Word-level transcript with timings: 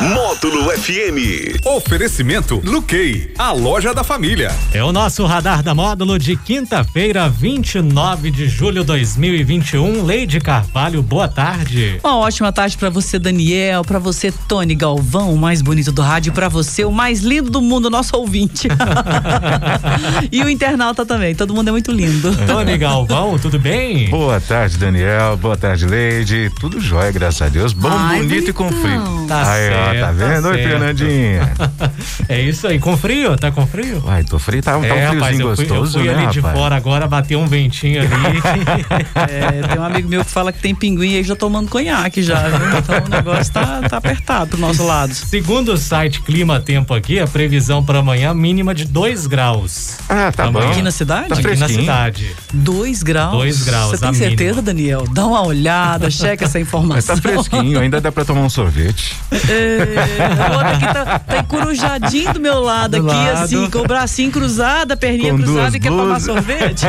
Módulo 0.00 0.70
FM. 0.70 1.60
Oferecimento 1.62 2.58
Luquei, 2.64 3.34
a 3.38 3.52
loja 3.52 3.92
da 3.92 4.02
família. 4.02 4.50
É 4.72 4.82
o 4.82 4.92
nosso 4.92 5.26
radar 5.26 5.62
da 5.62 5.74
módulo 5.74 6.18
de 6.18 6.36
quinta-feira, 6.36 7.28
29 7.28 8.30
de 8.30 8.48
julho 8.48 8.80
de 8.80 8.86
2021. 8.86 10.02
Leide 10.02 10.40
Carvalho, 10.40 11.02
boa 11.02 11.28
tarde. 11.28 12.00
Uma 12.02 12.16
ótima 12.16 12.50
tarde 12.50 12.78
para 12.78 12.88
você, 12.88 13.18
Daniel, 13.18 13.84
para 13.84 13.98
você, 13.98 14.32
Tony 14.48 14.74
Galvão, 14.74 15.34
o 15.34 15.36
mais 15.36 15.60
bonito 15.60 15.92
do 15.92 16.00
rádio, 16.00 16.32
para 16.32 16.48
você, 16.48 16.82
o 16.82 16.90
mais 16.90 17.20
lindo 17.20 17.50
do 17.50 17.60
mundo, 17.60 17.90
nosso 17.90 18.16
ouvinte. 18.16 18.68
e 20.32 20.42
o 20.42 20.48
internauta 20.48 21.04
também, 21.04 21.34
todo 21.34 21.54
mundo 21.54 21.68
é 21.68 21.72
muito 21.72 21.92
lindo. 21.92 22.34
Tony 22.46 22.78
Galvão, 22.78 23.38
tudo 23.38 23.58
bem? 23.58 24.08
Boa 24.08 24.40
tarde, 24.40 24.78
Daniel. 24.78 25.36
Boa 25.36 25.58
tarde, 25.58 25.84
Leide. 25.84 26.50
Tudo 26.58 26.80
jóia, 26.80 27.12
graças 27.12 27.42
a 27.42 27.50
Deus. 27.50 27.74
Bom, 27.74 27.90
Ai, 27.90 28.20
bonito 28.20 28.48
e 28.48 28.52
com 28.54 28.72
frio. 28.72 29.26
Tá 29.28 29.52
aí, 29.52 29.89
ó, 29.90 29.92
certo, 29.92 30.06
tá 30.06 30.12
vendo? 30.12 30.48
Oi, 30.48 30.54
certo. 30.56 30.68
Fernandinha. 30.68 31.52
É 32.28 32.40
isso 32.40 32.66
aí, 32.68 32.78
com 32.78 32.96
frio? 32.96 33.36
Tá 33.36 33.50
com 33.50 33.66
frio? 33.66 34.02
Uai, 34.04 34.22
tô 34.22 34.38
frio, 34.38 34.62
tá, 34.62 34.72
tá 34.72 34.78
um 34.78 34.84
é, 34.84 34.88
friozinho 34.88 35.14
rapaz, 35.14 35.40
eu 35.40 35.56
fui, 35.56 35.64
gostoso, 35.66 35.98
eu 35.98 36.02
fui 36.04 36.12
né, 36.12 36.18
ali 36.22 36.32
de 36.32 36.38
rapaz? 36.38 36.58
fora 36.58 36.76
agora, 36.76 37.08
bateu 37.08 37.40
um 37.40 37.46
ventinho 37.46 38.00
ali. 38.02 38.10
É, 39.30 39.66
tem 39.66 39.78
um 39.78 39.84
amigo 39.84 40.08
meu 40.08 40.24
que 40.24 40.30
fala 40.30 40.52
que 40.52 40.60
tem 40.60 40.74
pinguim 40.74 41.16
aí 41.16 41.24
já 41.24 41.34
tomando 41.34 41.68
conhaque 41.68 42.22
já, 42.22 42.40
viu? 42.48 42.78
Então 42.78 43.04
o 43.04 43.08
negócio 43.08 43.52
tá, 43.52 43.80
tá 43.88 43.96
apertado 43.96 44.50
pro 44.50 44.60
nosso 44.60 44.84
lado. 44.84 45.12
Segundo 45.14 45.72
o 45.72 45.76
site 45.76 46.20
Clima 46.22 46.60
Tempo 46.60 46.94
aqui, 46.94 47.18
a 47.18 47.26
previsão 47.26 47.84
para 47.84 47.98
amanhã 47.98 48.32
mínima 48.32 48.74
de 48.74 48.84
2 48.84 49.26
graus. 49.26 49.96
Ah, 50.08 50.30
tá 50.32 50.44
Amanhã. 50.44 50.66
bom. 50.66 50.72
Aqui 50.72 50.82
na 50.82 50.90
cidade? 50.90 51.28
Tá 51.28 51.34
aqui 51.34 51.42
na 51.42 51.56
fresquinho. 51.56 51.80
cidade. 51.80 52.36
Dois 52.52 53.02
graus. 53.02 53.32
Dois 53.32 53.62
graus, 53.62 53.90
Você 53.90 53.98
tem 53.98 54.14
certeza, 54.14 54.60
mínima. 54.60 54.62
Daniel? 54.62 55.04
Dá 55.12 55.26
uma 55.26 55.44
olhada, 55.46 56.10
checa 56.10 56.44
essa 56.44 56.58
Mas 56.58 56.68
informação. 56.68 57.16
tá 57.16 57.22
fresquinho, 57.22 57.80
ainda 57.80 58.00
dá 58.00 58.12
pra 58.12 58.24
tomar 58.24 58.42
um 58.42 58.50
sorvete. 58.50 59.16
É, 59.48 59.79
o 59.84 60.52
outro 60.52 60.68
aqui 60.68 60.86
tá, 60.94 61.18
tá 61.18 61.38
encorujadinho 61.38 62.32
do 62.34 62.40
meu 62.40 62.60
lado, 62.60 63.00
Do 63.00 63.08
aqui, 63.10 63.16
lado. 63.16 63.44
assim, 63.44 63.70
com 63.70 63.78
o 63.80 63.86
bracinho 63.86 64.30
cruzado, 64.30 64.92
a 64.92 64.96
perninha 64.96 65.32
Com 65.32 65.42
cruzada 65.42 65.76
e 65.76 65.80
quer 65.80 65.88
tomar 65.90 66.20
sorvete. 66.20 66.86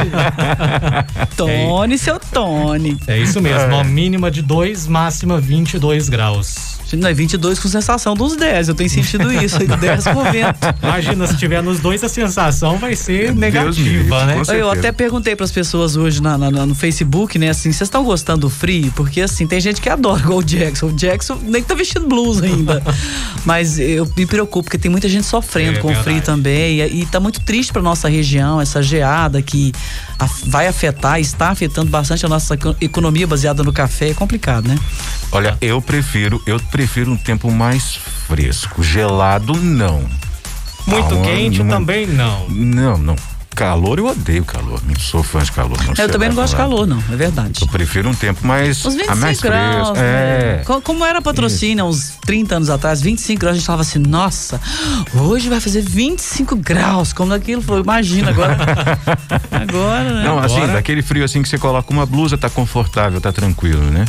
Tony, 1.36 1.98
seu 1.98 2.20
Tony. 2.20 2.98
É 3.08 3.18
isso 3.18 3.42
mesmo, 3.42 3.76
ó, 3.76 3.84
mínima 3.84 4.30
de 4.30 4.42
2, 4.42 4.88
máxima 4.88 5.40
22 5.40 6.10
graus. 6.10 6.81
Não 6.98 7.08
é 7.10 7.14
22 7.14 7.60
com 7.60 7.68
sensação 7.70 8.14
dos 8.16 8.36
10, 8.36 8.70
eu 8.70 8.76
tenho 8.76 8.90
sentido 8.90 9.32
isso, 9.34 9.58
10 9.60 10.04
com 10.06 10.24
vento. 10.32 10.60
Imagina, 10.82 11.28
se 11.28 11.38
tiver 11.38 11.62
nos 11.64 11.80
dois, 11.80 12.04
a 12.04 12.10
sensação 12.10 12.78
vai 12.78 12.96
ser 12.96 13.28
Deus 13.34 13.38
negativa, 13.38 14.26
né? 14.26 14.42
com 14.46 14.52
Eu 14.54 14.70
até 14.70 14.92
perguntei 14.92 15.36
pras 15.36 15.52
pessoas 15.52 15.96
hoje 15.96 16.22
na- 16.22 16.38
na- 16.38 16.52
na- 16.52 16.66
no 16.66 16.76
Facebook, 16.76 17.38
né, 17.40 17.50
assim, 17.50 17.72
vocês 17.72 17.82
estão 17.88 18.04
gostando 18.04 18.42
do 18.42 18.50
frio? 18.50 18.92
Porque, 18.96 19.22
assim, 19.22 19.46
tem 19.48 19.60
gente 19.62 19.80
que 19.82 19.90
adora, 19.90 20.20
igual 20.22 20.40
o 20.40 20.44
Jackson. 20.44 20.88
O 20.88 20.94
Jackson 20.94 21.38
nem 21.44 21.62
tá 21.64 21.74
vestindo 21.76 22.08
blusa 22.08 22.46
ainda. 22.46 22.82
Mas 23.46 23.80
eu 23.80 24.08
me 24.18 24.26
preocupo, 24.26 24.64
porque 24.64 24.78
tem 24.78 24.90
muita 24.92 25.08
gente 25.10 25.26
sofrendo 25.26 25.78
É 25.80 25.82
com 25.82 25.92
o 25.92 25.96
frio 25.96 26.22
também. 26.22 26.80
E, 26.82 27.02
e 27.02 27.06
tá 27.06 27.20
muito 27.20 27.40
triste 27.42 27.72
pra 27.74 27.82
nossa 27.82 28.08
região, 28.10 28.60
essa 28.62 28.82
geada 28.84 29.42
que 29.42 29.72
a- 30.20 30.30
vai 30.46 30.68
afetar, 30.68 31.20
está 31.20 31.50
afetando 31.50 31.90
bastante 31.90 32.26
a 32.26 32.30
nossa 32.30 32.54
eco- 32.56 32.76
economia 32.82 33.26
baseada 33.26 33.64
no 33.64 33.72
café. 33.74 34.10
É 34.10 34.14
complicado, 34.14 34.68
né? 34.68 34.78
Olha, 35.32 35.58
eu 35.62 35.82
prefiro, 35.82 36.42
eu 36.46 36.60
prefiro 36.60 36.81
um 37.08 37.18
tempo 37.18 37.52
mais 37.52 37.96
fresco. 38.28 38.82
Gelado, 38.84 39.54
não. 39.56 40.04
Muito 40.88 41.16
Ah, 41.16 41.22
quente 41.22 41.62
não- 41.64 41.78
também 41.78 42.08
não. 42.08 42.48
Não, 42.50 42.98
não. 42.98 43.16
Calor, 43.54 44.00
eu 44.00 44.08
odeio 44.08 44.46
calor. 44.46 44.82
Não 44.88 44.96
sou 44.98 45.22
fã 45.22 45.44
de 45.44 45.52
calor. 45.52 45.78
Não 45.84 45.94
Eu 45.98 46.10
também 46.10 46.30
não 46.30 46.36
gosto 46.36 46.52
de 46.52 46.56
calor, 46.58 46.88
não, 46.88 46.98
é 47.12 47.16
verdade. 47.18 47.60
Eu 47.62 47.68
prefiro 47.68 48.10
um 48.10 48.14
tempo 48.14 48.48
mais, 48.48 48.84
Uns 48.86 48.94
ah, 48.96 48.98
25 48.98 49.18
mais 49.18 49.40
graus, 49.42 49.88
fresco. 49.90 49.94
né? 49.98 50.02
É. 50.02 50.64
Co- 50.66 50.82
Como 50.82 51.06
era 51.06 51.22
patrocínio 51.22 51.86
uns 51.86 52.14
30 52.26 52.56
anos 52.56 52.70
atrás, 52.70 53.02
25 53.02 53.42
graus, 53.42 53.56
a 53.56 53.58
gente 53.58 53.66
falava 53.66 53.82
assim, 53.82 54.00
nossa, 54.00 54.60
hoje 55.14 55.50
vai 55.50 55.60
fazer 55.60 55.82
25 55.82 56.56
graus, 56.56 57.12
como 57.12 57.34
aquilo 57.34 57.62
foi, 57.62 57.82
imagina 57.82 58.30
agora. 58.30 58.58
agora, 59.52 60.14
né? 60.14 60.24
Não, 60.24 60.40
assim, 60.40 60.56
Agora- 60.56 60.74
daquele 60.74 61.02
frio 61.02 61.24
assim 61.26 61.42
que 61.44 61.50
você 61.50 61.58
coloca 61.58 61.92
uma 61.92 62.06
blusa, 62.06 62.38
tá 62.38 62.50
confortável, 62.50 63.20
tá 63.20 63.34
tranquilo, 63.34 63.84
né? 63.92 64.06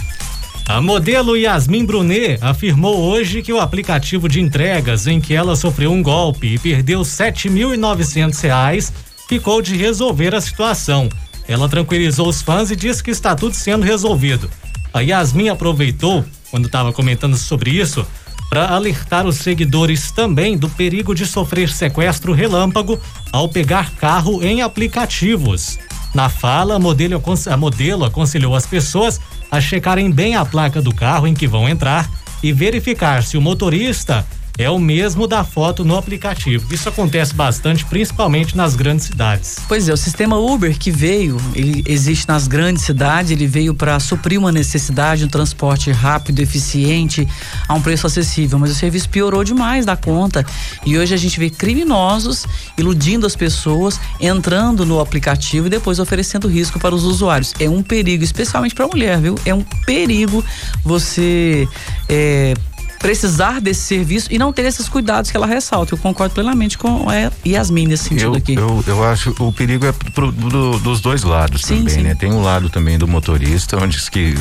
A 0.73 0.81
modelo 0.81 1.37
Yasmin 1.37 1.85
Brunet 1.85 2.39
afirmou 2.41 2.97
hoje 2.99 3.43
que 3.43 3.53
o 3.53 3.61
aplicativo 3.61 4.27
de 4.27 4.41
entregas 4.41 5.07
em 5.07 5.21
que 5.21 5.35
ela 5.35 5.55
sofreu 5.55 5.93
um 5.93 6.03
golpe 6.03 6.47
e 6.47 6.59
perdeu 6.59 7.01
7.900 7.03 8.41
reais 8.41 8.91
ficou 9.29 9.61
de 9.61 9.77
resolver 9.77 10.35
a 10.35 10.41
situação. 10.41 11.11
Ela 11.47 11.69
tranquilizou 11.69 12.27
os 12.27 12.41
fãs 12.41 12.71
e 12.71 12.77
disse 12.77 13.05
que 13.05 13.11
está 13.11 13.35
tudo 13.35 13.55
sendo 13.55 13.85
resolvido. 13.85 14.49
A 14.95 15.01
Yasmin 15.01 15.51
aproveitou, 15.51 16.25
quando 16.51 16.65
estava 16.65 16.91
comentando 16.91 17.37
sobre 17.37 17.71
isso, 17.73 18.07
para 18.49 18.69
alertar 18.69 19.27
os 19.27 19.37
seguidores 19.37 20.11
também 20.11 20.57
do 20.57 20.71
perigo 20.71 21.15
de 21.15 21.27
sofrer 21.27 21.69
sequestro 21.69 22.33
relâmpago 22.33 22.99
ao 23.31 23.47
pegar 23.47 23.91
carro 23.97 24.43
em 24.43 24.63
aplicativos. 24.63 25.79
Na 26.15 26.31
fala, 26.31 26.77
a 26.77 26.79
modelo, 26.79 27.17
acon- 27.17 27.35
a 27.51 27.57
modelo 27.59 28.07
aconselhou 28.07 28.55
as 28.55 28.67
pessoas 28.67 29.21
a 29.53 29.61
checarem 29.61 30.11
bem 30.11 30.35
a 30.35 30.47
placa 30.47 30.81
do 30.81 30.95
carro 30.95 31.27
em 31.27 31.35
que 31.35 31.47
vão 31.47 31.69
entrar 31.69 32.11
e 32.43 32.55
verificar 32.55 33.23
se 33.23 33.37
o 33.37 33.41
motorista 33.41 34.27
é 34.59 34.69
o 34.69 34.79
mesmo 34.79 35.27
da 35.27 35.45
foto 35.45 35.85
no 35.85 35.97
aplicativo. 35.97 36.73
Isso 36.73 36.89
acontece 36.89 37.35
bastante, 37.35 37.85
principalmente 37.85 38.57
nas 38.57 38.77
grandes 38.77 39.07
cidades. 39.07 39.57
Pois 39.67 39.89
é, 39.89 39.93
o 39.93 39.97
sistema 39.97 40.39
Uber 40.39 40.79
que 40.79 40.91
veio, 40.91 41.37
ele 41.55 41.83
existe 41.87 42.29
nas 42.29 42.47
grandes 42.47 42.85
cidades, 42.85 43.31
ele 43.31 43.47
veio 43.47 43.75
para 43.75 43.99
suprir 43.99 44.39
uma 44.39 44.53
necessidade, 44.53 45.25
um 45.25 45.29
transporte 45.29 45.91
rápido, 45.91 46.41
eficiente, 46.41 47.27
a 47.67 47.75
um 47.75 47.81
preço 47.81 48.07
acessível, 48.07 48.59
mas 48.59 48.71
o 48.71 48.75
serviço 48.75 49.09
piorou 49.09 49.43
demais 49.43 49.87
da 49.87 49.97
conta 49.97 50.45
e 50.85 50.99
hoje 50.99 51.15
a 51.15 51.17
gente 51.17 51.39
vê 51.39 51.49
criminosos 51.49 52.47
iludindo 52.77 53.27
as 53.27 53.35
pessoas, 53.35 53.99
entrando 54.21 54.85
no 54.85 55.01
aplicativo 55.01 55.67
e 55.67 55.71
depois 55.71 55.99
oferecendo 55.99 56.47
risco 56.49 56.79
para 56.79 56.95
os 56.95 57.05
usuários. 57.05 57.55
É 57.59 57.69
um 57.69 57.83
perigo, 57.83 58.23
especialmente 58.23 58.75
para 58.75 58.85
a 58.85 58.89
mulher, 58.89 59.19
viu? 59.19 59.35
É 59.45 59.55
um 59.55 59.63
perigo 59.87 60.45
você 60.85 61.67
é, 62.09 62.55
precisar 63.03 63.61
desse 63.61 63.81
serviço 63.81 64.29
e 64.31 64.39
não 64.39 64.53
ter 64.53 64.65
esses 64.65 64.89
cuidados 64.89 65.31
que 65.31 65.37
ela 65.37 65.47
ressalta. 65.47 65.93
Eu 65.93 65.99
concordo 65.99 66.33
plenamente 66.35 66.79
com 66.79 67.07
a 67.11 67.31
Yasmin 67.47 67.87
nesse 67.89 68.05
sentido 68.05 68.27
Eu, 68.33 68.35
aqui. 68.37 68.55
eu, 68.55 68.85
eu 68.87 69.05
acho 69.05 69.35
o 69.41 69.53
perigo 69.53 69.85
é 69.85 69.93
pro- 70.15 70.31
do- 70.33 70.79
dos 70.79 71.01
dois 71.01 71.23
lados 71.25 71.63
Sim, 71.63 71.79
também, 71.79 71.95
sim. 71.95 72.03
né? 72.03 72.15
Tem 72.15 72.33
um 72.33 72.41
lado 72.43 72.71
também 72.71 72.97
do 72.97 73.07
motorista, 73.09 73.77
onde 73.77 73.97
diz 73.97 74.09
que 74.09 74.35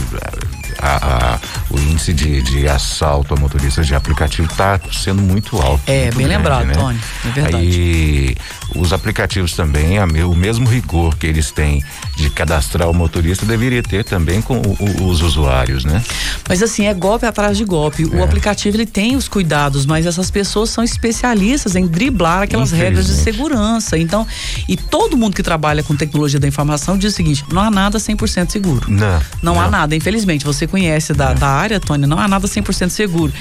a- 0.79 1.35
a- 1.35 1.39
o 1.71 1.79
índice 1.79 2.13
de, 2.13 2.41
de 2.43 2.67
assalto 2.67 3.33
a 3.33 3.37
motoristas 3.37 3.87
de 3.87 3.95
aplicativo 3.95 4.47
está 4.49 4.79
sendo 4.91 5.21
muito 5.21 5.57
alto. 5.59 5.81
É, 5.87 6.03
muito 6.05 6.17
bem 6.17 6.27
grande, 6.27 6.37
lembrado, 6.37 6.65
né? 6.67 6.73
Tony. 6.73 6.99
É 7.25 7.29
verdade. 7.31 7.55
Aí 7.57 8.35
os 8.75 8.93
aplicativos 8.93 9.53
também, 9.53 9.97
a 9.97 10.05
o 10.05 10.35
mesmo 10.35 10.67
rigor 10.69 11.15
que 11.17 11.25
eles 11.25 11.51
têm 11.51 11.83
de 12.15 12.29
cadastrar 12.29 12.89
o 12.89 12.93
motorista 12.93 13.45
deveria 13.45 13.81
ter 13.81 14.03
também 14.03 14.41
com 14.41 14.57
o- 14.57 14.77
o- 14.79 15.07
os 15.07 15.21
usuários, 15.21 15.83
né? 15.83 16.01
Mas 16.47 16.61
assim, 16.61 16.85
é 16.85 16.93
golpe 16.93 17.25
atrás 17.25 17.57
de 17.57 17.65
golpe. 17.65 18.05
O 18.05 18.15
É. 18.15 18.27
aplicativo 18.51 18.77
ele 18.77 18.85
tem 18.85 19.15
os 19.15 19.27
cuidados, 19.27 19.85
mas 19.85 20.05
essas 20.05 20.29
pessoas 20.29 20.69
são 20.69 20.83
especialistas 20.83 21.75
em 21.75 21.87
driblar 21.87 22.43
aquelas 22.43 22.71
regras 22.71 23.07
de 23.07 23.13
segurança. 23.13 23.97
Então, 23.97 24.27
e 24.67 24.75
todo 24.75 25.17
mundo 25.17 25.35
que 25.35 25.43
trabalha 25.43 25.81
com 25.83 25.95
tecnologia 25.95 26.39
da 26.39 26.47
informação 26.47 26.97
diz 26.97 27.13
o 27.13 27.15
seguinte: 27.15 27.45
não 27.51 27.61
há 27.61 27.71
nada 27.71 27.97
100% 27.97 28.51
seguro. 28.51 28.91
Não. 28.91 29.21
Não, 29.41 29.61
há 29.61 29.69
nada, 29.69 29.95
infelizmente. 29.95 30.45
Você 30.45 30.67
conhece 30.67 31.13
da, 31.13 31.33
da 31.33 31.47
área, 31.47 31.79
Tônia, 31.79 32.07
não 32.07 32.19
há 32.19 32.27
nada 32.27 32.47
100% 32.47 32.89
seguro. 32.89 33.31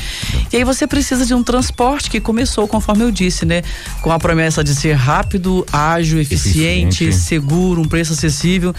E 0.53 0.56
aí 0.56 0.65
você 0.65 0.87
precisa 0.87 1.27
de 1.27 1.34
um 1.34 1.42
transporte 1.42 2.10
que 2.10 2.21
começou, 2.21 2.66
conforme 2.69 3.04
eu 3.04 3.10
disse, 3.10 3.45
né? 3.45 3.63
Com 4.01 4.13
a 4.13 4.18
promessa 4.18 4.63
de 4.63 4.74
ser 4.74 4.95
rápido, 4.95 5.66
ágil, 5.72 6.21
eficiente, 6.21 7.04
Eficiente. 7.04 7.15
seguro, 7.15 7.80
um 7.80 7.89
preço 7.89 8.13
acessível. 8.13 8.74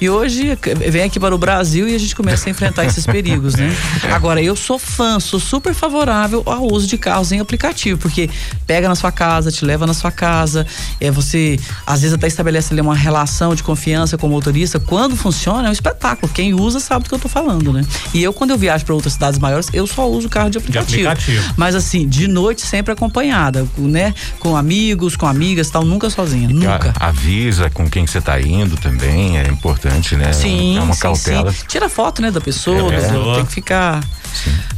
E 0.00 0.10
hoje 0.10 0.58
vem 0.90 1.04
aqui 1.04 1.18
para 1.18 1.34
o 1.34 1.38
Brasil 1.38 1.88
e 1.88 1.94
a 1.94 1.98
gente 1.98 2.14
começa 2.14 2.48
a 2.48 2.50
enfrentar 2.50 2.84
esses 2.84 3.06
perigos, 3.06 3.54
né? 3.54 3.74
Agora, 4.12 4.42
eu 4.42 4.54
sou 4.54 4.78
fã, 4.78 5.18
sou 5.18 5.40
super 5.40 5.74
favorável 5.76 6.42
ao 6.46 6.64
uso 6.72 6.86
de 6.86 6.98
carros 6.98 7.30
em 7.32 7.40
aplicativo, 7.40 7.98
porque 8.00 8.28
pega 8.66 8.88
na 8.88 8.94
sua 8.94 9.12
casa, 9.12 9.50
te 9.52 9.64
leva 9.64 9.86
na 9.86 9.94
sua 9.94 10.10
casa, 10.10 10.66
é 11.00 11.10
você 11.10 11.58
às 11.86 12.00
vezes 12.02 12.14
até 12.14 12.26
estabelece 12.26 12.72
ali 12.72 12.80
uma 12.80 12.94
relação 12.94 13.54
de 13.54 13.62
confiança 13.62 14.16
com 14.18 14.26
o 14.26 14.30
motorista. 14.30 14.80
Quando 14.80 15.16
funciona, 15.16 15.66
é 15.66 15.70
um 15.70 15.72
espetáculo. 15.72 16.30
Quem 16.32 16.54
usa 16.54 16.80
sabe 16.80 17.04
do 17.04 17.08
que 17.08 17.14
eu 17.14 17.18
tô 17.18 17.28
falando, 17.28 17.72
né? 17.72 17.84
E 18.14 18.22
eu, 18.22 18.32
quando 18.32 18.50
eu 18.50 18.58
viajo 18.58 18.84
para 18.84 18.94
outras 18.94 19.12
cidades 19.12 19.38
maiores, 19.38 19.68
eu 19.72 19.86
só 19.86 20.08
uso 20.08 20.28
carro 20.28 20.50
de 20.50 20.58
aplicativo. 20.58 21.08
aplicativo. 21.08 21.54
Mas 21.56 21.74
assim, 21.74 22.08
de 22.08 22.26
noite 22.26 22.62
sempre 22.66 22.92
acompanhada, 22.92 23.66
né? 23.76 24.14
Com 24.40 24.56
amigos, 24.56 25.16
com 25.16 25.26
amigas, 25.26 25.70
tal, 25.70 25.84
nunca 25.84 26.08
sozinha, 26.10 26.48
nunca. 26.48 26.92
A- 26.98 27.06
Avisa 27.08 27.70
com 27.70 27.88
quem 27.88 28.06
você 28.06 28.20
tá 28.20 28.40
indo 28.40 28.76
também, 28.76 29.38
é 29.38 29.46
importante, 29.48 30.16
né? 30.16 30.32
Sim, 30.32 30.76
é 30.78 30.82
uma 30.82 30.94
sim, 30.94 31.00
cautela. 31.00 31.52
sim. 31.52 31.64
Tira 31.68 31.88
foto, 31.88 32.20
né, 32.22 32.30
da 32.30 32.40
pessoa, 32.40 32.92
É. 32.92 33.08
do- 33.10 33.34
tem 33.36 33.44
que 33.46 33.52
ficar 33.52 34.02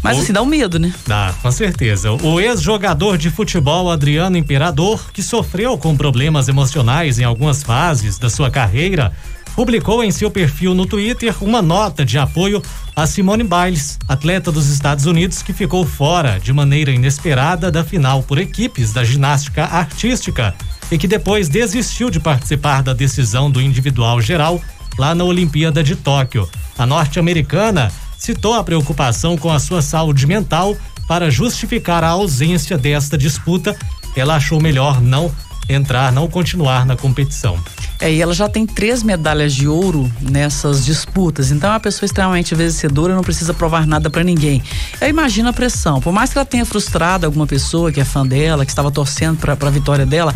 Mas 0.02 0.18
assim, 0.18 0.32
dá 0.32 0.42
um 0.42 0.46
medo, 0.46 0.78
né? 0.78 0.92
Dá, 1.06 1.34
com 1.42 1.50
certeza. 1.50 2.12
O 2.12 2.40
ex-jogador 2.40 3.18
de 3.18 3.30
futebol 3.30 3.90
Adriano 3.90 4.36
Imperador, 4.36 5.10
que 5.12 5.22
sofreu 5.22 5.76
com 5.76 5.96
problemas 5.96 6.48
emocionais 6.48 7.18
em 7.18 7.24
algumas 7.24 7.62
fases 7.62 8.18
da 8.18 8.30
sua 8.30 8.50
carreira, 8.50 9.12
publicou 9.58 10.04
em 10.04 10.12
seu 10.12 10.30
perfil 10.30 10.72
no 10.72 10.86
Twitter 10.86 11.34
uma 11.42 11.60
nota 11.60 12.04
de 12.04 12.16
apoio 12.16 12.62
a 12.94 13.06
Simone 13.08 13.42
Biles, 13.42 13.98
atleta 14.06 14.52
dos 14.52 14.68
Estados 14.68 15.04
Unidos 15.04 15.42
que 15.42 15.52
ficou 15.52 15.84
fora 15.84 16.38
de 16.38 16.52
maneira 16.52 16.92
inesperada 16.92 17.70
da 17.70 17.82
final 17.82 18.22
por 18.22 18.38
equipes 18.38 18.92
da 18.92 19.02
ginástica 19.02 19.64
artística 19.64 20.54
e 20.90 20.96
que 20.96 21.08
depois 21.08 21.48
desistiu 21.48 22.08
de 22.08 22.20
participar 22.20 22.82
da 22.82 22.92
decisão 22.92 23.50
do 23.50 23.60
individual 23.60 24.20
geral 24.20 24.60
lá 24.96 25.14
na 25.14 25.24
Olimpíada 25.24 25.82
de 25.82 25.96
Tóquio. 25.96 26.48
A 26.76 26.86
norte-americana 26.86 27.92
citou 28.18 28.54
a 28.54 28.64
preocupação 28.64 29.38
com 29.38 29.50
a 29.50 29.58
sua 29.58 29.80
saúde 29.80 30.26
mental 30.26 30.76
para 31.06 31.30
justificar 31.30 32.04
a 32.04 32.08
ausência 32.08 32.76
desta 32.76 33.16
disputa. 33.16 33.76
Ela 34.16 34.36
achou 34.36 34.60
melhor 34.60 35.00
não 35.00 35.32
entrar, 35.68 36.12
não 36.12 36.28
continuar 36.28 36.84
na 36.84 36.96
competição. 36.96 37.58
É, 38.00 38.12
e 38.12 38.22
ela 38.22 38.32
já 38.32 38.48
tem 38.48 38.64
três 38.64 39.02
medalhas 39.02 39.52
de 39.52 39.66
ouro 39.66 40.10
nessas 40.20 40.84
disputas. 40.84 41.50
Então 41.50 41.70
é 41.70 41.72
uma 41.72 41.80
pessoa 41.80 42.06
extremamente 42.06 42.54
vencedora, 42.54 43.14
não 43.14 43.22
precisa 43.22 43.52
provar 43.52 43.86
nada 43.86 44.08
para 44.08 44.22
ninguém. 44.22 44.62
Eu 45.00 45.08
imagino 45.08 45.48
a 45.48 45.52
pressão. 45.52 46.00
Por 46.00 46.12
mais 46.12 46.32
que 46.32 46.38
ela 46.38 46.44
tenha 46.44 46.64
frustrado 46.64 47.26
alguma 47.26 47.46
pessoa 47.46 47.90
que 47.90 48.00
é 48.00 48.04
fã 48.04 48.24
dela, 48.24 48.64
que 48.64 48.70
estava 48.70 48.90
torcendo 48.90 49.38
para 49.38 49.54
a 49.54 49.70
vitória 49.70 50.06
dela, 50.06 50.32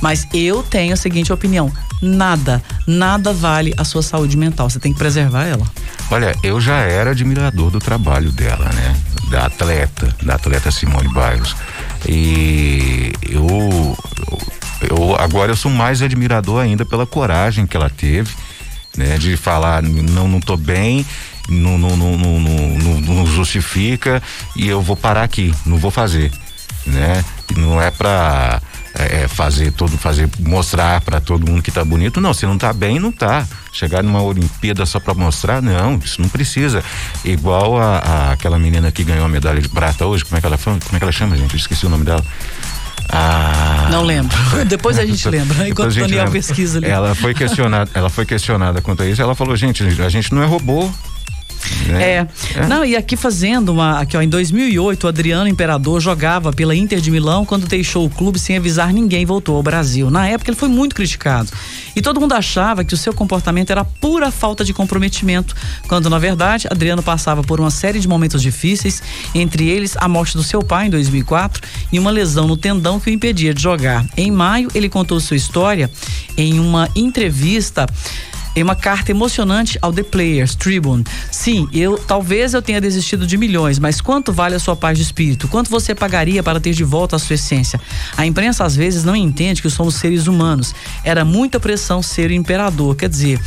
mas 0.00 0.26
eu 0.34 0.62
tenho 0.62 0.92
a 0.92 0.96
seguinte 0.96 1.32
opinião: 1.32 1.72
nada, 2.02 2.62
nada 2.86 3.32
vale 3.32 3.72
a 3.78 3.84
sua 3.84 4.02
saúde 4.02 4.36
mental. 4.36 4.68
Você 4.68 4.78
tem 4.78 4.92
que 4.92 4.98
preservar 4.98 5.44
ela. 5.44 5.66
Olha, 6.10 6.34
eu 6.42 6.60
já 6.60 6.76
era 6.76 7.10
admirador 7.10 7.70
do 7.70 7.78
trabalho 7.78 8.30
dela, 8.30 8.68
né? 8.74 8.96
Da 9.30 9.46
atleta, 9.46 10.14
da 10.22 10.34
atleta 10.34 10.70
Simone 10.70 11.08
Biles. 11.08 11.54
E 12.06 13.12
eu 13.28 13.96
agora 15.18 15.52
eu 15.52 15.56
sou 15.56 15.70
mais 15.70 16.02
admirador 16.02 16.62
ainda 16.62 16.84
pela 16.84 17.06
coragem 17.06 17.66
que 17.66 17.76
ela 17.76 17.90
teve, 17.90 18.32
né? 18.96 19.18
De 19.18 19.36
falar, 19.36 19.82
não, 19.82 20.28
não 20.28 20.40
tô 20.40 20.56
bem, 20.56 21.04
não, 21.48 21.78
não, 21.78 21.96
não, 21.96 22.16
não, 22.16 22.38
não, 22.38 23.00
não 23.00 23.26
justifica 23.26 24.22
e 24.54 24.68
eu 24.68 24.82
vou 24.82 24.96
parar 24.96 25.22
aqui, 25.22 25.54
não 25.64 25.78
vou 25.78 25.90
fazer, 25.90 26.30
né? 26.86 27.24
Não 27.56 27.80
é 27.80 27.90
pra 27.90 28.60
é, 28.94 29.22
é 29.22 29.28
fazer 29.28 29.72
todo, 29.72 29.96
fazer, 29.96 30.28
mostrar 30.40 31.00
para 31.00 31.20
todo 31.20 31.48
mundo 31.48 31.62
que 31.62 31.70
tá 31.70 31.84
bonito, 31.84 32.20
não, 32.20 32.34
se 32.34 32.44
não 32.46 32.58
tá 32.58 32.72
bem, 32.72 32.98
não 32.98 33.12
tá. 33.12 33.46
Chegar 33.72 34.02
numa 34.02 34.20
Olimpíada 34.20 34.84
só 34.84 34.98
para 34.98 35.14
mostrar, 35.14 35.62
não, 35.62 35.96
isso 35.98 36.20
não 36.20 36.28
precisa. 36.28 36.82
Igual 37.24 37.80
a, 37.80 37.98
a, 37.98 38.32
aquela 38.32 38.58
menina 38.58 38.90
que 38.90 39.04
ganhou 39.04 39.24
a 39.24 39.28
medalha 39.28 39.60
de 39.60 39.68
prata 39.68 40.04
hoje, 40.04 40.24
como 40.24 40.36
é 40.36 40.40
que 40.40 40.46
ela 40.46 40.58
como 40.58 40.78
é 40.92 40.98
que 40.98 41.04
ela 41.04 41.12
chama, 41.12 41.36
gente? 41.36 41.52
Eu 41.52 41.58
esqueci 41.58 41.86
o 41.86 41.88
nome 41.88 42.04
dela. 42.04 42.24
Ah, 43.10 43.88
não 43.90 44.02
lembro. 44.02 44.36
Depois 44.66 44.98
a 44.98 45.06
gente 45.06 45.28
lembra. 45.28 45.68
Enquanto 45.68 45.90
o 45.90 45.94
Daniel 45.94 46.24
lembra. 46.24 46.32
pesquisa 46.32 46.78
ali. 46.78 46.88
Ela 46.88 47.14
foi 47.14 47.34
questionada, 47.34 47.90
ela 47.94 48.10
foi 48.10 48.26
questionada 48.26 48.80
quanto 48.80 49.02
a 49.02 49.06
isso. 49.06 49.22
Ela 49.22 49.34
falou, 49.34 49.56
gente, 49.56 49.82
a 49.82 50.08
gente 50.08 50.34
não 50.34 50.42
é 50.42 50.46
robô. 50.46 50.90
Né? 51.88 52.02
É. 52.02 52.26
é. 52.56 52.66
Não, 52.66 52.84
e 52.84 52.96
aqui 52.96 53.16
fazendo 53.16 53.70
uma. 53.70 54.00
Aqui, 54.00 54.16
ó, 54.16 54.22
em 54.22 54.28
2008, 54.28 55.04
o 55.04 55.08
Adriano 55.08 55.48
Imperador 55.48 56.00
jogava 56.00 56.52
pela 56.52 56.74
Inter 56.74 57.00
de 57.00 57.10
Milão 57.10 57.44
quando 57.44 57.66
deixou 57.66 58.06
o 58.06 58.10
clube 58.10 58.38
sem 58.38 58.56
avisar 58.56 58.92
ninguém 58.92 59.24
voltou 59.24 59.56
ao 59.56 59.62
Brasil. 59.62 60.10
Na 60.10 60.26
época, 60.26 60.50
ele 60.50 60.56
foi 60.56 60.68
muito 60.68 60.94
criticado. 60.94 61.50
E 61.94 62.00
todo 62.00 62.20
mundo 62.20 62.32
achava 62.32 62.84
que 62.84 62.94
o 62.94 62.96
seu 62.96 63.12
comportamento 63.12 63.70
era 63.70 63.84
pura 63.84 64.30
falta 64.30 64.64
de 64.64 64.72
comprometimento, 64.72 65.54
quando 65.88 66.08
na 66.08 66.18
verdade 66.18 66.68
Adriano 66.70 67.02
passava 67.02 67.42
por 67.42 67.58
uma 67.60 67.70
série 67.70 67.98
de 67.98 68.06
momentos 68.06 68.40
difíceis, 68.40 69.02
entre 69.34 69.68
eles 69.68 69.96
a 69.96 70.08
morte 70.08 70.36
do 70.36 70.42
seu 70.42 70.62
pai 70.62 70.86
em 70.86 70.90
2004 70.90 71.62
e 71.90 71.98
uma 71.98 72.10
lesão 72.10 72.46
no 72.46 72.56
tendão 72.56 73.00
que 73.00 73.10
o 73.10 73.12
impedia 73.12 73.52
de 73.52 73.60
jogar. 73.60 74.06
Em 74.16 74.30
maio, 74.30 74.68
ele 74.74 74.88
contou 74.88 75.18
sua 75.18 75.36
história 75.36 75.90
em 76.36 76.60
uma 76.60 76.88
entrevista 76.94 77.86
em 78.58 78.62
uma 78.62 78.74
carta 78.74 79.10
emocionante 79.10 79.78
ao 79.80 79.92
The 79.92 80.02
Players 80.02 80.54
Tribune. 80.54 81.04
Sim, 81.30 81.68
eu 81.72 81.96
talvez 81.96 82.54
eu 82.54 82.62
tenha 82.62 82.80
desistido 82.80 83.26
de 83.26 83.36
milhões, 83.36 83.78
mas 83.78 84.00
quanto 84.00 84.32
vale 84.32 84.54
a 84.54 84.58
sua 84.58 84.74
paz 84.74 84.98
de 84.98 85.04
espírito? 85.04 85.46
Quanto 85.48 85.70
você 85.70 85.94
pagaria 85.94 86.42
para 86.42 86.58
ter 86.58 86.72
de 86.72 86.82
volta 86.84 87.16
a 87.16 87.18
sua 87.18 87.34
essência? 87.34 87.80
A 88.16 88.26
imprensa 88.26 88.64
às 88.64 88.74
vezes 88.74 89.04
não 89.04 89.14
entende 89.14 89.62
que 89.62 89.70
somos 89.70 89.94
seres 89.94 90.26
humanos. 90.26 90.74
Era 91.04 91.24
muita 91.24 91.60
pressão 91.60 92.02
ser 92.02 92.30
o 92.30 92.34
imperador, 92.34 92.96
quer 92.96 93.08
dizer, 93.08 93.40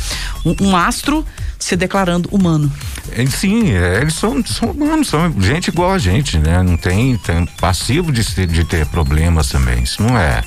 um, 0.44 0.68
um 0.68 0.76
astro 0.76 1.24
se 1.58 1.76
declarando 1.76 2.28
humano. 2.32 2.72
É, 3.12 3.24
sim, 3.26 3.70
é, 3.70 4.00
eles 4.00 4.14
são, 4.14 4.44
são 4.44 4.70
humanos, 4.70 5.08
são 5.08 5.32
gente 5.40 5.68
igual 5.68 5.92
a 5.92 5.98
gente, 5.98 6.38
né? 6.38 6.62
Não 6.62 6.76
tem, 6.76 7.16
tem 7.18 7.46
passivo 7.60 8.10
de, 8.10 8.22
de 8.46 8.64
ter 8.64 8.86
problemas 8.86 9.48
também. 9.48 9.82
Isso 9.82 10.02
não 10.02 10.18
é. 10.18 10.42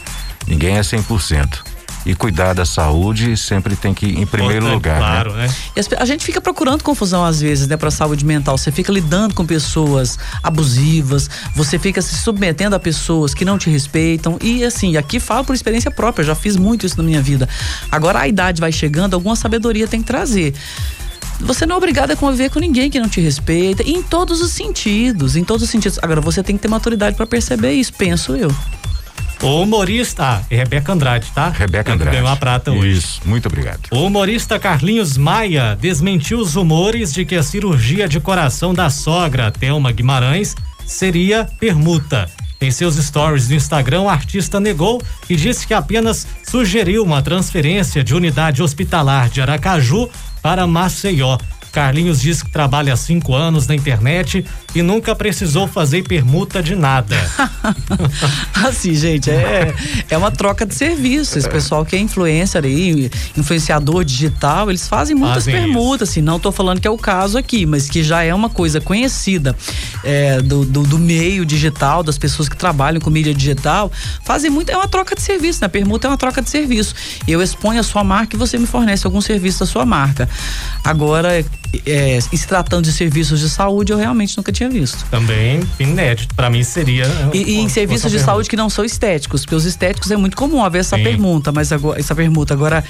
Ninguém 0.48 0.78
é 0.78 0.82
100% 0.82 1.75
e 2.06 2.14
cuidar 2.14 2.54
da 2.54 2.66
saúde 2.66 3.36
sempre 3.36 3.76
tem 3.76 3.94
que 3.94 4.06
ir 4.06 4.20
em 4.20 4.26
primeiro 4.26 4.70
lugar. 4.70 5.00
Né? 5.00 5.08
Claro, 5.08 5.34
né? 5.34 5.48
né? 5.48 5.84
a 5.98 6.06
gente 6.06 6.24
fica 6.24 6.40
procurando 6.40 6.84
confusão 6.84 7.26
às 7.26 7.42
vezes, 7.42 7.68
né, 7.68 7.76
para 7.76 7.90
saúde 7.90 8.26
mental. 8.26 8.58
Você 8.58 8.72
fica 8.72 8.92
lidando 8.92 9.34
com 9.34 9.46
pessoas 9.46 10.20
abusivas, 10.44 11.30
você 11.56 11.80
fica 11.80 12.02
se 12.02 12.16
submetendo 12.16 12.76
a 12.76 12.80
pessoas 12.80 13.34
que 13.34 13.44
não 13.44 13.58
te 13.58 13.70
respeitam 13.70 14.38
e 14.42 14.64
assim, 14.64 14.98
aqui 14.98 15.20
falo 15.20 15.44
por 15.44 15.56
experiência 15.56 15.90
própria, 15.90 16.24
já 16.24 16.36
fiz 16.36 16.56
muito 16.56 16.86
isso 16.86 16.98
na 16.98 17.04
minha 17.04 17.22
vida. 17.22 17.50
Agora 17.92 18.20
a 18.20 18.28
idade 18.28 18.62
vai 18.62 18.72
chegando, 18.72 19.16
alguma 19.16 19.36
sabedoria 19.36 19.88
tem 19.88 20.02
que 20.02 20.08
trazer 20.08 20.54
você 21.40 21.66
não 21.66 21.76
é 21.76 21.78
obrigado 21.78 22.12
a 22.12 22.16
conviver 22.16 22.50
com 22.50 22.60
ninguém 22.60 22.90
que 22.90 23.00
não 23.00 23.10
te 23.10 23.20
respeita, 23.20 23.84
em 23.84 24.02
todos 24.02 24.42
os 24.42 24.52
sentidos, 24.52 25.36
em 25.36 25.44
todos 25.44 25.64
os 25.64 25.70
sentidos. 25.70 26.00
Agora 26.02 26.22
você 26.22 26.42
tem 26.42 26.56
que 26.56 26.62
ter 26.62 26.68
maturidade 26.68 27.16
para 27.16 27.28
perceber 27.28 27.74
isso, 27.74 27.94
penso 27.94 28.36
eu. 28.36 28.50
O 29.42 29.62
humorista, 29.62 30.24
ah, 30.24 30.42
é 30.50 30.58
Rebeca 30.58 30.94
Andrade, 30.94 31.32
tá? 31.34 31.50
Rebeca 31.50 31.94
Andrade. 31.94 32.18
Ganhou 32.18 32.30
a 32.30 32.36
prata 32.36 32.72
hoje. 32.72 32.98
Isso, 32.98 33.22
muito 33.26 33.48
obrigado. 33.48 33.82
O 33.92 34.06
humorista 34.06 34.58
Carlinhos 34.58 35.18
Maia 35.18 35.78
desmentiu 35.80 36.40
os 36.40 36.56
rumores 36.56 37.14
de 37.14 37.26
que 37.26 37.36
a 37.36 37.44
cirurgia 37.44 38.08
de 38.08 38.20
coração 38.20 38.74
da 38.74 38.90
sogra, 38.90 39.52
Thelma 39.52 39.92
Guimarães, 39.92 40.56
seria 40.86 41.46
permuta. 41.60 42.30
Em 42.62 42.72
seus 42.72 42.96
stories 42.96 43.50
no 43.50 43.56
Instagram, 43.56 44.02
o 44.02 44.10
artista 44.10 44.60
negou 44.60 45.02
e 45.30 45.36
disse 45.36 45.68
que 45.68 45.74
apenas 45.74 46.26
sugeriu 46.44 47.04
uma 47.04 47.22
transferência 47.22 48.04
de 48.04 48.16
unidade 48.16 48.64
hospitalar 48.64 49.30
de 49.30 49.42
Aracaju 49.42 50.10
para 50.42 50.66
Maceió. 50.66 51.38
Carlinhos 51.76 52.22
diz 52.22 52.42
que 52.42 52.50
trabalha 52.50 52.94
há 52.94 52.96
cinco 52.96 53.36
anos 53.36 53.68
na 53.68 53.76
internet 53.76 54.46
e 54.74 54.82
nunca 54.82 55.14
precisou 55.14 55.68
fazer 55.68 56.08
permuta 56.08 56.64
de 56.64 56.74
nada. 56.74 57.18
assim, 58.66 58.96
gente, 58.96 59.30
é, 59.30 59.76
é 60.10 60.18
uma 60.18 60.32
troca 60.32 60.66
de 60.66 60.74
serviço. 60.74 61.38
Esse 61.38 61.50
pessoal 61.50 61.84
que 61.84 61.94
é 61.94 62.00
influencer 62.00 62.64
aí, 62.64 63.12
influenciador 63.36 64.06
digital, 64.06 64.70
eles 64.70 64.88
fazem 64.88 65.18
muitas 65.18 65.44
fazem 65.44 65.54
permutas. 65.54 66.08
Assim, 66.08 66.22
não 66.22 66.38
estou 66.38 66.50
falando 66.50 66.80
que 66.80 66.88
é 66.88 66.92
o 66.92 66.98
caso 66.98 67.38
aqui, 67.38 67.66
mas 67.66 67.90
que 67.90 68.02
já 68.02 68.24
é 68.24 68.34
uma 68.34 68.50
coisa 68.50 68.80
conhecida 68.80 69.54
é, 70.02 70.42
do, 70.42 70.64
do, 70.64 70.84
do, 70.84 70.98
meio 70.98 71.46
digital, 71.46 72.04
das 72.04 72.18
pessoas 72.18 72.48
que 72.48 72.56
trabalham 72.56 73.02
com 73.02 73.10
mídia 73.10 73.34
digital, 73.34 73.92
fazem 74.24 74.50
muito. 74.50 74.72
É 74.72 74.78
uma 74.78 74.88
troca 74.88 75.14
de 75.14 75.22
serviço, 75.22 75.60
né? 75.62 75.68
Permuta 75.68 76.08
é 76.08 76.10
uma 76.10 76.18
troca 76.18 76.42
de 76.42 76.50
serviço. 76.50 76.96
Eu 77.28 77.42
exponho 77.42 77.82
a 77.82 77.84
sua 77.84 78.02
marca 78.02 78.34
e 78.38 78.40
você 78.40 78.58
me 78.58 78.66
fornece 78.66 79.06
algum 79.06 79.20
serviço 79.20 79.60
da 79.60 79.66
sua 79.66 79.86
marca. 79.86 80.30
Agora, 80.86 81.44
é, 81.86 82.20
se 82.22 82.48
tratando 82.48 82.86
de 82.86 82.92
serviços 82.92 83.40
de 83.40 83.50
saúde, 83.50 83.92
eu 83.92 83.98
realmente 83.98 84.36
nunca 84.38 84.52
tinha 84.52 84.70
visto. 84.70 85.06
Também 85.10 85.62
inédito. 85.80 86.34
Para 86.36 86.50
mim 86.50 86.64
seria. 86.64 87.06
E, 87.34 87.38
e 87.38 87.60
em 87.60 87.70
serviços 87.70 88.12
de 88.12 88.20
saúde 88.20 88.50
que 88.50 88.56
não 88.56 88.70
são 88.70 88.84
estéticos, 88.84 89.42
porque 89.42 89.56
os 89.56 89.66
estéticos 89.66 90.12
é 90.12 90.18
muito 90.18 90.36
comum 90.36 90.64
haver 90.64 90.80
essa 90.80 90.98
Sim. 90.98 91.04
pergunta, 91.04 91.52
mas 91.52 91.72
agora, 91.72 92.00
essa 92.00 92.16
pergunta. 92.16 92.54
Agora, 92.54 92.84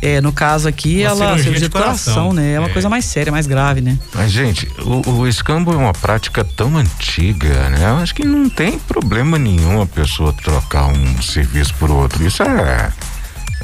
é, 0.00 0.20
no 0.20 0.32
caso 0.32 0.68
aqui, 0.68 1.00
uma 1.00 1.04
ela 1.04 1.16
cirurgia, 1.16 1.42
cirurgia 1.42 1.68
de 1.68 1.72
coração, 1.72 2.14
coração, 2.14 2.32
né? 2.32 2.54
É 2.54 2.58
uma 2.58 2.68
é. 2.68 2.72
coisa 2.72 2.88
mais 2.88 3.04
séria, 3.04 3.32
mais 3.32 3.46
grave, 3.46 3.80
né? 3.80 3.98
Mas, 4.14 4.30
gente, 4.30 4.68
o, 4.80 5.10
o 5.10 5.28
escambo 5.28 5.72
é 5.72 5.76
uma 5.76 5.92
prática 5.92 6.44
tão 6.44 6.76
antiga, 6.76 7.68
né? 7.70 7.90
Eu 7.90 7.96
acho 7.96 8.14
que 8.14 8.24
não 8.24 8.48
tem 8.48 8.78
problema 8.78 9.38
nenhum 9.38 9.80
a 9.80 9.86
pessoa 9.86 10.32
trocar 10.32 10.86
um 10.86 11.22
serviço 11.22 11.74
por 11.74 11.90
outro. 11.90 12.24
Isso 12.26 12.42
é, 12.42 12.92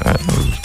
é 0.05 0.13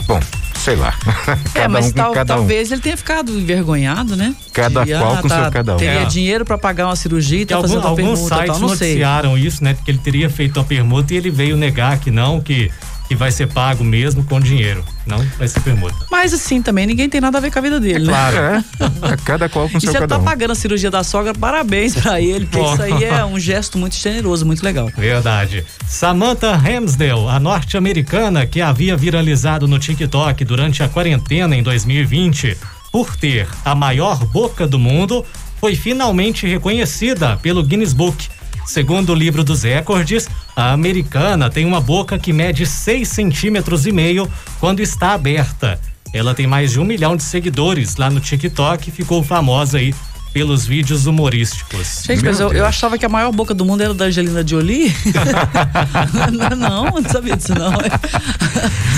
bom, 0.07 0.21
sei 0.65 0.77
lá. 0.77 0.95
é, 1.55 1.69
mas 1.69 1.89
um 1.89 1.93
tal, 1.93 2.25
talvez 2.25 2.71
um. 2.71 2.75
ele 2.75 2.83
tenha 2.83 2.97
ficado 2.97 3.39
envergonhado, 3.39 4.17
né? 4.17 4.35
Cada 4.53 4.85
de, 4.85 4.93
qual 4.93 5.15
ah, 5.15 5.23
com 5.23 5.29
tá, 5.29 5.43
seu 5.43 5.53
cada 5.53 5.75
um. 5.75 5.77
Teria 5.77 6.01
é. 6.01 6.05
dinheiro 6.07 6.45
para 6.45 6.57
pagar 6.57 6.87
uma 6.87 6.97
cirurgia 6.97 7.43
e 7.43 7.47
tá 7.47 7.57
algum, 7.57 7.69
fazendo 7.69 7.83
uma 7.83 7.91
alguns 7.91 8.21
permuta, 8.21 8.35
sites 8.35 8.51
tal, 8.53 8.61
não 8.61 8.69
noticiaram 8.69 9.35
sei. 9.35 9.43
isso, 9.47 9.63
né? 9.63 9.77
Que 9.85 9.91
ele 9.91 9.99
teria 9.99 10.31
feito 10.31 10.59
a 10.59 10.65
permuta 10.65 11.13
e 11.13 11.19
ele 11.19 11.31
veio 11.31 11.57
negar 11.57 11.99
que 11.99 12.11
não, 12.11 12.41
que 12.41 12.71
que 13.09 13.15
vai 13.15 13.31
ser 13.31 13.49
pago 13.49 13.85
mesmo 13.85 14.25
com 14.25 14.41
dinheiro, 14.41 14.85
não 15.07 15.19
vai 15.39 15.47
ser 15.47 15.61
permuta. 15.61 15.95
Mas 16.11 16.33
assim 16.33 16.63
também 16.63 16.87
ninguém 16.87 17.09
tem 17.09 17.21
nada 17.21 17.39
a 17.39 17.41
ver 17.41 17.51
com 17.51 17.59
a 17.59 17.63
vida 17.63 17.79
dele, 17.79 17.97
é 17.97 17.99
né? 18.01 18.07
Claro, 18.07 18.37
é. 18.37 18.65
é. 19.13 19.17
Cada 19.25 19.49
qual 19.49 19.69
com 19.69 19.79
e 19.79 19.81
seu 19.81 19.93
você 19.93 19.99
cada 19.99 20.17
tá 20.17 20.19
um. 20.19 20.25
pagando 20.25 20.53
a 20.53 20.55
cirurgia 20.55 20.91
da 20.91 21.05
sogra, 21.05 21.35
parabéns 21.35 21.95
para 21.95 22.21
ele, 22.21 22.47
porque 22.47 22.65
isso 22.67 22.83
aí 22.83 23.05
é 23.05 23.25
um 23.25 23.39
gesto 23.39 23.79
muito 23.79 23.95
generoso, 23.97 24.47
muito 24.47 24.63
legal. 24.63 24.91
Verdade. 24.97 25.65
Samantha 25.87 26.57
Ramsdale, 26.57 27.29
a 27.29 27.39
norte-americana 27.39 28.47
que 28.47 28.61
havia 28.61 28.97
viralizado 28.97 29.69
no 29.69 29.79
TikTok 29.79 30.45
durante 30.45 30.83
a 30.83 30.89
quarentena 30.89 31.55
em 31.55 31.63
2020 31.63 32.57
por 32.91 33.17
ter 33.17 33.49
a 33.65 33.75
maior 33.75 34.25
boca 34.25 34.69
do 34.69 34.79
mundo, 34.79 35.25
foi 35.61 35.75
finalmente 35.75 36.47
reconhecida 36.47 37.37
pelo 37.39 37.63
Guinness 37.63 37.93
Book. 37.93 38.29
Segundo 38.67 39.11
o 39.11 39.15
livro 39.15 39.45
dos 39.45 39.63
recordes, 39.63 40.29
a 40.57 40.73
americana 40.73 41.51
tem 41.51 41.65
uma 41.65 41.81
boca 41.81 42.19
que 42.19 42.33
mede 42.33 42.67
6 42.67 43.07
centímetros 43.07 43.87
e 43.87 43.93
meio 43.93 44.31
quando 44.59 44.81
está 44.81 45.13
aberta. 45.13 45.79
Ela 46.13 46.35
tem 46.35 46.47
mais 46.47 46.73
de 46.73 46.81
um 46.81 46.85
milhão 46.85 47.17
de 47.17 47.23
seguidores 47.23 47.97
lá 47.97 48.09
no 48.09 48.21
TikTok 48.21 48.89
e 48.89 48.93
ficou 48.93 49.23
famosa 49.23 49.79
aí 49.79 49.95
pelos 50.35 50.67
vídeos 50.67 51.07
humorísticos. 51.07 52.03
Gente, 52.05 52.25
mas 52.25 52.41
eu, 52.41 52.53
eu, 52.53 52.67
achava 52.67 52.99
que 52.99 53.07
a 53.07 53.09
maior 53.09 53.31
boca 53.31 53.55
do 53.55 53.65
mundo 53.65 53.83
era 53.83 53.95
da 53.95 54.07
Angelina 54.07 54.45
Jolie. 54.45 54.93
não, 56.59 56.91
não, 56.91 57.09
sabia 57.09 57.37
disso 57.37 57.55
não. 57.55 57.73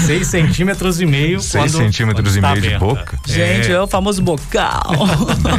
Seis 0.06 0.28
centímetros 0.28 0.98
e 0.98 1.04
meio. 1.04 1.38
Seis 1.42 1.72
centímetros 1.72 2.36
e 2.36 2.40
meio 2.40 2.52
aberta. 2.54 2.68
de 2.70 2.78
boca. 2.78 3.18
Gente, 3.26 3.70
é. 3.70 3.74
é 3.74 3.80
o 3.80 3.86
famoso 3.86 4.22
bocal. 4.22 4.94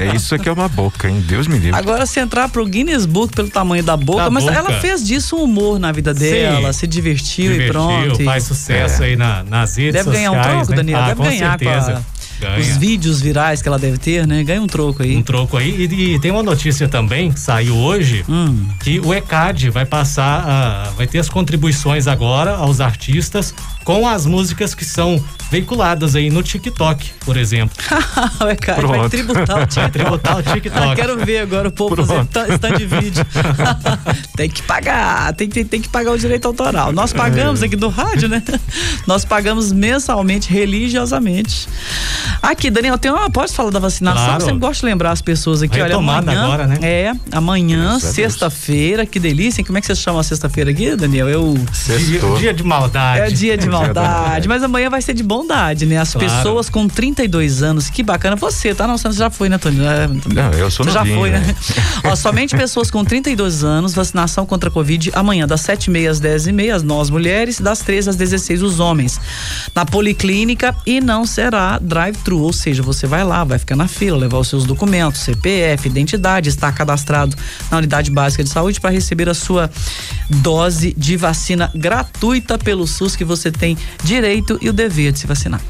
É 0.02 0.16
isso 0.16 0.34
aqui 0.34 0.50
é 0.50 0.52
uma 0.52 0.68
boca, 0.68 1.08
hein? 1.08 1.24
Deus 1.28 1.46
me 1.46 1.60
livre. 1.60 1.78
Agora, 1.78 2.08
se 2.08 2.20
entrar 2.20 2.50
pro 2.50 2.66
Guinness 2.66 3.06
Book 3.06 3.36
pelo 3.36 3.50
tamanho 3.50 3.84
da 3.84 3.96
boca, 3.96 4.24
da 4.24 4.30
mas 4.32 4.46
boca. 4.46 4.56
ela 4.56 4.74
fez 4.80 5.06
disso 5.06 5.36
um 5.36 5.44
humor 5.44 5.78
na 5.78 5.92
vida 5.92 6.12
dela, 6.12 6.74
Sim. 6.74 6.80
se 6.80 6.88
divertiu, 6.88 7.52
divertiu, 7.52 7.68
e 7.68 7.72
pronto. 7.72 8.24
Faz 8.24 8.46
sucesso 8.46 9.04
é. 9.04 9.08
aí 9.08 9.16
na, 9.16 9.44
nas 9.44 9.78
redes 9.78 9.94
Deve 9.94 10.06
sociais. 10.06 10.32
Deve 10.32 10.42
ganhar 10.42 10.56
um 10.56 10.58
troco, 10.58 10.72
né? 10.72 10.78
Daniel? 10.78 11.00
Ah, 11.00 11.08
Deve 11.10 11.22
ganhar 11.22 11.60
certeza. 11.60 11.92
com 11.92 11.98
a 11.98 12.17
Ganha. 12.40 12.60
os 12.60 12.78
vídeos 12.78 13.22
virais 13.22 13.62
que 13.62 13.68
ela 13.68 13.80
deve 13.80 13.98
ter, 13.98 14.28
né? 14.28 14.44
Ganha 14.44 14.62
um 14.62 14.68
troco 14.68 15.04
aí. 15.04 15.16
Um 15.16 15.24
troco 15.24 15.58
aí. 15.58 15.88
E, 15.92 16.16
e 16.16 16.20
tem 16.20 16.32
uma 16.32 16.44
notícia 16.44 16.88
também, 16.88 17.32
que 17.32 17.40
saiu 17.40 17.76
hoje, 17.76 18.24
hum. 18.30 18.66
que 18.80 19.00
o 19.00 19.14
ECAD 19.14 19.70
vai 19.70 19.86
passar, 19.86 20.44
a, 20.48 20.90
vai 20.92 21.08
ter 21.08 21.20
as 21.20 21.30
contribuições 21.30 22.08
agora 22.08 22.56
aos 22.56 22.80
artistas 22.80 23.54
com 23.84 24.08
as 24.08 24.26
músicas 24.26 24.76
que 24.76 24.84
são 24.84 25.24
veiculadas 25.50 26.16
aí 26.16 26.30
no 26.30 26.44
TikTok, 26.44 27.12
por 27.26 27.38
exemplo. 27.38 27.76
o 28.42 28.48
ECAD 28.50 28.80
Pronto. 28.80 29.00
vai 29.00 29.10
tributar 29.10 29.64
o 29.64 29.68
TikTok. 29.68 29.92
tributar 29.92 30.38
o 30.38 30.44
TikTok. 30.44 30.90
Ah, 30.92 30.96
quero 30.96 31.26
ver 31.26 31.40
agora 31.40 31.68
o 31.68 31.72
povo 31.72 31.96
Pronto. 31.96 32.32
fazer 32.32 32.54
stand 32.54 32.78
de 32.78 32.86
vídeo. 32.86 33.26
tem 34.36 34.50
que 34.50 34.62
pagar, 34.64 35.34
tem, 35.34 35.48
tem, 35.48 35.66
tem 35.66 35.82
que 35.82 35.90
pagar 35.90 36.12
o 36.12 36.18
direito 36.18 36.48
autoral. 36.48 36.92
Nós 36.92 37.14
pagamos 37.14 37.64
aqui 37.64 37.76
do 37.76 37.90
rádio, 37.90 38.30
né? 38.30 38.44
Nós 39.06 39.24
pagamos 39.24 39.72
mensalmente, 39.72 40.52
religiosamente. 40.52 41.68
Aqui, 42.42 42.70
Daniel, 42.70 42.98
tem 42.98 43.12
uma. 43.12 43.30
Pode 43.30 43.54
falar 43.54 43.72
da 43.72 43.80
vacinação? 43.80 44.24
Claro. 44.24 44.42
Eu 44.42 44.46
sempre 44.46 44.60
gosto 44.60 44.82
de 44.82 44.86
lembrar 44.86 45.12
as 45.12 45.22
pessoas 45.22 45.62
aqui. 45.62 45.80
Olha, 45.82 45.96
amanhã. 45.96 46.44
Agora, 46.44 46.68
né? 46.68 46.78
É, 46.82 47.14
amanhã, 47.32 48.00
sexta-feira, 48.00 49.06
que 49.06 49.20
delícia. 49.20 49.64
Como 49.64 49.78
é 49.78 49.82
que 49.82 49.88
você 49.88 49.96
chama 49.96 50.20
a 50.20 50.24
sexta-feira 50.24 50.72
aqui, 50.72 50.96
Daniel? 50.96 51.30
Eu. 51.30 51.56
Dia, 51.88 52.20
dia, 52.40 52.54
de 52.54 52.64
maldade. 52.64 53.22
É 53.22 53.30
dia 53.30 53.58
de 53.58 53.68
maldade. 53.68 54.48
mas 54.48 54.64
amanhã 54.64 54.90
vai 54.90 55.02
ser 55.02 55.14
de 55.14 55.24
bondade, 55.38 55.86
né? 55.86 55.98
As 55.98 56.14
claro. 56.14 56.28
pessoas 56.28 56.70
com 56.70 56.88
32 56.88 57.62
anos, 57.62 57.90
que 57.90 58.02
bacana. 58.02 58.36
Você, 58.36 58.74
tá? 58.74 58.88
Não, 58.88 58.98
você 58.98 59.12
já 59.12 59.30
foi, 59.30 59.50
né, 59.50 59.58
Tony? 59.58 59.78
Não, 59.78 60.52
eu 60.54 60.72
sou 60.72 60.86
Você 60.86 60.92
já 60.92 61.06
foi, 61.06 61.30
né? 61.30 61.56
Ó, 62.04 62.16
somente 62.16 62.56
pessoas 62.56 62.90
com 62.90 63.04
32 63.04 63.64
anos, 63.64 63.94
vacinação 63.94 64.46
contra 64.46 64.70
a 64.70 64.72
Covid 64.72 65.12
amanhã, 65.14 65.48
das 65.48 65.62
7h30 65.62 66.10
às 66.10 66.22
10h30, 66.22 66.82
nós 66.82 67.10
mulheres, 67.10 67.60
das 67.60 67.80
13 67.80 68.10
às 68.10 68.16
16 68.16 68.64
os 68.64 68.80
homens. 68.80 69.20
Na 69.76 69.86
policlínica 69.86 70.76
e 70.86 71.00
não 71.00 71.26
será 71.26 71.78
drive-thru, 71.80 72.40
ou 72.40 72.54
seja, 72.54 72.82
você 72.82 73.06
vai 73.06 73.24
lá, 73.24 73.44
vai 73.44 73.60
ficar 73.60 73.76
na 73.76 73.88
fila, 73.88 74.18
levar 74.18 74.40
os 74.40 74.48
seus 74.48 74.66
documentos, 74.66 75.22
CPF, 75.22 75.88
identidade, 75.88 76.50
estar 76.50 76.72
cadastrado 76.72 77.36
na 77.70 77.78
unidade 77.78 78.10
básica 78.10 78.44
de 78.44 78.50
saúde 78.50 78.80
para 78.80 78.90
receber 78.90 79.30
a 79.30 79.34
sua 79.34 79.70
dose 80.30 80.94
de 80.98 81.16
vacina 81.16 81.72
gratuita 81.76 82.58
pelo 82.58 82.88
SUS 82.88 83.16
que 83.16 83.24
você 83.24 83.52
tem 83.52 83.78
direito 84.04 84.58
e 84.62 84.70
o 84.70 84.74
dever 84.74 85.12
de 85.12 85.20
se 85.20 85.27
vacinar. 85.28 85.62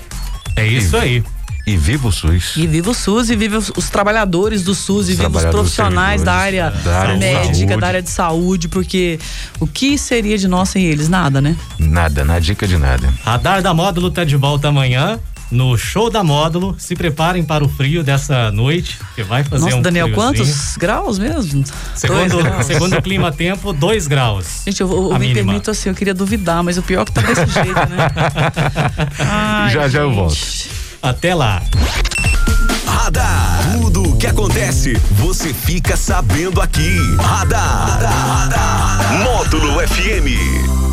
É 0.55 0.65
isso 0.65 0.95
aí. 0.95 1.23
E 1.67 1.75
viva 1.75 2.07
o 2.07 2.11
SUS. 2.13 2.53
E 2.55 2.65
viva 2.65 2.91
o 2.91 2.93
SUS, 2.93 3.29
e 3.29 3.35
viva 3.35 3.57
os, 3.57 3.69
os 3.75 3.89
trabalhadores 3.89 4.63
do 4.63 4.73
SUS, 4.73 5.09
e 5.09 5.15
viva 5.15 5.37
os 5.37 5.45
profissionais 5.45 6.23
da 6.23 6.33
área, 6.33 6.71
da 6.71 6.99
área 6.99 7.17
médica, 7.17 7.75
da 7.75 7.87
área 7.87 8.01
de 8.01 8.09
saúde, 8.09 8.69
porque 8.69 9.19
o 9.59 9.67
que 9.67 9.97
seria 9.97 10.37
de 10.37 10.47
nós 10.47 10.69
sem 10.69 10.85
eles? 10.85 11.09
Nada, 11.09 11.41
né? 11.41 11.57
Nada, 11.77 12.23
na 12.23 12.39
dica 12.39 12.65
de 12.65 12.77
nada. 12.77 13.13
Radar 13.21 13.61
da 13.61 13.73
Módulo 13.73 14.09
tá 14.09 14.23
de 14.23 14.37
volta 14.37 14.69
amanhã 14.69 15.19
no 15.51 15.77
show 15.77 16.09
da 16.09 16.23
Módulo. 16.23 16.75
Se 16.77 16.95
preparem 16.95 17.43
para 17.43 17.63
o 17.63 17.69
frio 17.69 18.03
dessa 18.03 18.51
noite, 18.51 18.99
que 19.15 19.23
vai 19.23 19.43
fazer 19.43 19.65
Nossa, 19.65 19.77
um 19.77 19.81
Daniel, 19.81 20.07
friozinho. 20.07 20.37
quantos 20.45 20.77
graus 20.77 21.17
mesmo? 21.19 21.63
Segundo, 21.95 22.37
graus. 22.43 22.65
segundo 22.65 22.97
o 22.97 23.01
clima 23.01 23.31
tempo, 23.31 23.73
dois 23.73 24.07
graus. 24.07 24.61
Gente, 24.65 24.81
eu, 24.81 24.89
eu 24.91 25.13
me 25.13 25.19
mínima. 25.19 25.35
permito 25.35 25.71
assim, 25.71 25.89
eu 25.89 25.95
queria 25.95 26.13
duvidar, 26.13 26.63
mas 26.63 26.77
o 26.77 26.81
pior 26.81 27.01
é 27.01 27.05
que 27.05 27.11
tá 27.11 27.21
desse 27.21 27.45
jeito, 27.53 27.73
né? 27.89 28.07
Ai, 29.19 29.71
já, 29.73 29.81
gente. 29.83 29.91
já 29.91 29.99
eu 30.01 30.11
volto. 30.13 30.37
Até 31.01 31.33
lá. 31.35 31.61
Radar. 32.85 33.59
Tudo 33.73 34.03
o 34.03 34.17
que 34.17 34.27
acontece, 34.27 34.93
você 35.11 35.53
fica 35.53 35.95
sabendo 35.95 36.61
aqui. 36.61 36.97
Radar. 37.19 37.89
Radar. 37.89 38.27
Radar. 38.27 39.23
Módulo 39.23 39.79
FM. 39.87 40.86